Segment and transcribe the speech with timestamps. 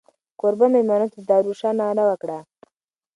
[0.39, 2.39] کوربه مېلمنو ته د دارو شه ناره وکړه.